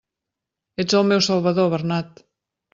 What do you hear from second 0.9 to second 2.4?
el meu salvador, Bernat!